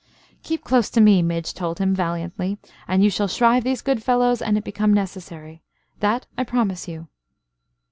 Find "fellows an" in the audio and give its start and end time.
4.01-4.57